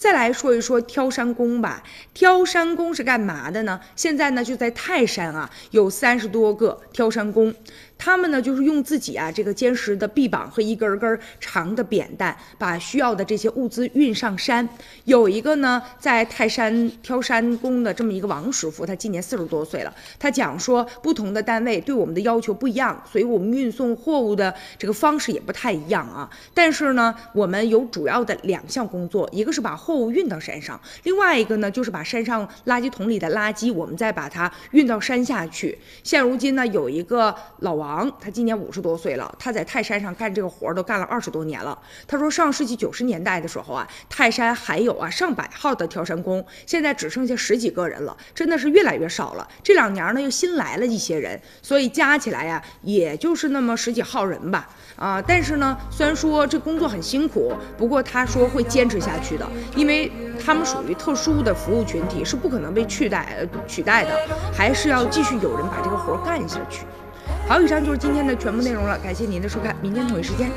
[0.00, 1.82] 再来说一说挑山工吧，
[2.14, 3.78] 挑山工是干嘛的呢？
[3.94, 7.54] 现在呢就在泰山啊，有三十多个挑山工。
[8.02, 14.66] 他们呢，就是用自己啊这个坚实的臂膀和一根根长的扁担，把需要的这些物资运上山。
[15.04, 19.94] 有一个呢，在泰山挑山工的这么一个王师傅，他今年四十多岁了。
[20.18, 26.30] 他讲说，不同的单位对我们的要求不一样，所以我们运送货物的这个方式也不太一样啊。
[26.54, 35.76] 但是呢，我们有主要的两项工作，一个是把货物运到山上，另外一个呢，就是把山上垃圾桶里的垃圾，我们再把它运到山下去。
[36.02, 37.89] 现如今呢，有一个老王。
[37.90, 41.76] 王，他今年五十多岁了，他在泰山上干这个活儿都干了二十多年了。
[42.06, 49.48] 他说，上世纪九十年代的时候啊，泰山还有啊上百号的挑山工，现在只剩下十几个人了，真的是越来越少了。
[49.64, 54.68] 这两年呢，又新来了一些人，所以加起来呀，也就是那么十几号人吧。
[54.94, 60.12] 啊，但是呢，虽然说这工作很辛苦，不过他说会坚持下去的，因为
[60.44, 64.10] 他们属于特殊的服务群体，是不可能被取代取代的，
[64.52, 66.84] 还是要继续有人把这个活儿干下去。
[67.50, 70.52] 好，以上就是今天的全部内容了，感谢您的收看，明天同一时间。